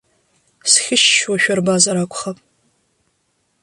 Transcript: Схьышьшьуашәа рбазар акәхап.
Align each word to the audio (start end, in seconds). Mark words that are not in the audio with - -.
Схьышьшьуашәа 0.71 1.53
рбазар 1.57 1.97
акәхап. 2.03 2.37